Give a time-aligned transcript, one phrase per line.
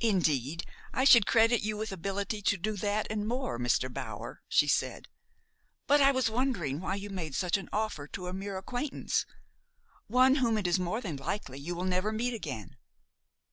[0.00, 3.88] "Indeed I should credit you with ability to do that and more, Mr.
[3.88, 5.06] Bower," she said;
[5.86, 9.24] "but I was wondering why you made such an offer to a mere acquaintance,
[10.08, 12.76] one whom it is more than likely you will never meet again."